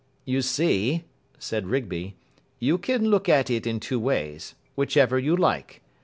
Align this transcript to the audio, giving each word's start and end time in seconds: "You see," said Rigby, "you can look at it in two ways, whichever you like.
"You 0.25 0.41
see," 0.41 1.03
said 1.37 1.67
Rigby, 1.67 2.15
"you 2.57 2.79
can 2.79 3.11
look 3.11 3.29
at 3.29 3.51
it 3.51 3.67
in 3.67 3.79
two 3.79 3.99
ways, 3.99 4.55
whichever 4.75 5.19
you 5.19 5.35
like. 5.37 5.83